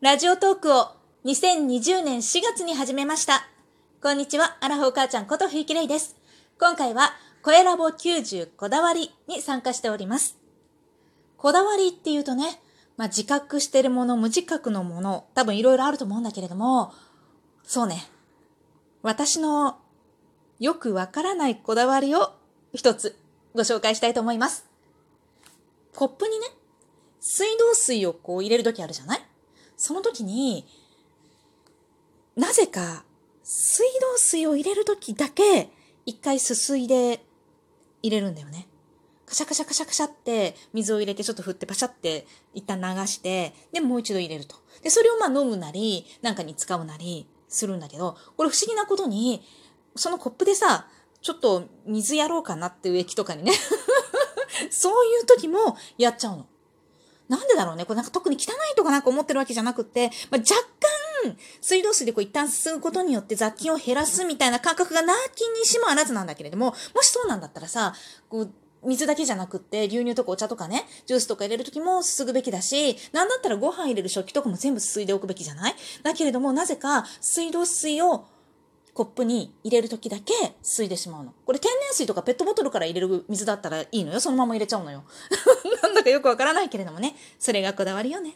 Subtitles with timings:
[0.00, 0.92] ラジオトークを
[1.24, 3.48] 2020年4月に始めました。
[4.00, 6.14] こんにちは、アラフォー母ちゃんことふゆきれいです。
[6.60, 7.10] 今回は、
[7.42, 10.38] 声ラボ90こだわりに参加しております。
[11.36, 12.60] こだわりっていうとね、
[12.96, 16.92] まあ、自覚してるもの、無自覚のもの、多分いろいろあると思うんだけれども、
[17.64, 18.08] そうね、
[19.02, 19.78] 私の
[20.60, 22.34] よくわからないこだわりを
[22.72, 23.18] 一つ
[23.52, 24.64] ご紹介したいと思います。
[25.96, 26.46] コップにね、
[27.18, 29.24] 水道水をこう入れるときあるじゃない？
[29.78, 30.66] その時に、
[32.36, 33.04] なぜか
[33.42, 35.70] 水道水を入れるときだけ
[36.04, 37.24] 一回すすいで
[38.02, 38.68] 入れるんだよね。
[39.24, 44.56] カシャカシャカシャカシャって水を入れてちょっと振ってパシャって一旦流して、でもう一度入れると。
[44.82, 49.42] で、それをまあ飲むなり、なんかに使うなりするんだけど、これ不思議なことに、
[49.94, 50.88] そのコップでさ、
[51.22, 53.52] ちょっと水やろうかなって植木とかにね。
[54.70, 56.46] そういう時もやっちゃうの。
[57.28, 60.54] なんでだろうねこれなんか特に汚いとかなんか思ってるわけじゃなくて、まあ、若
[61.24, 67.94] 干、水道水でこう一旦すすぐことによって雑菌を減らすみたいな感覚がなきにしもあらずなんだけれども、もしそうなんだったらさ、
[68.28, 68.50] こう、
[68.86, 75.74] 水だけじゃなくって、牛乳とかお茶とかね、ジュースとか入れるときもすすぐべきだし、なんだったらご飯入れる食器とかも全部すすいでおくべきじゃない？
[76.04, 78.26] だけれども、なぜか水道水を
[78.94, 80.32] コップに入れるときだけ
[80.62, 81.32] 吸いでしまうの。
[81.44, 84.20] これ天然水とかペットボトルから入れる水だったらいいのよ。
[84.20, 85.04] そのまま入れちゃうのよ。
[85.88, 87.14] なんだかよくわからないけれどもね。
[87.38, 88.34] それがこだわりよね。